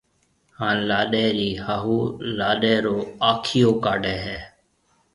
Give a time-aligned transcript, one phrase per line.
[0.59, 1.97] ھاڻ لاڏَي رِي ھاھُو
[2.39, 2.97] لاڏَي رو
[3.29, 4.39] آکيو ڪاڊَي ھيََََ